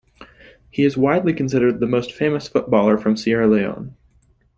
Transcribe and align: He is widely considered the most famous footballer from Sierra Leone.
He 0.71 0.83
is 0.83 0.97
widely 0.97 1.31
considered 1.31 1.79
the 1.79 1.85
most 1.85 2.11
famous 2.11 2.47
footballer 2.47 2.97
from 2.97 3.15
Sierra 3.15 3.45
Leone. 3.47 3.95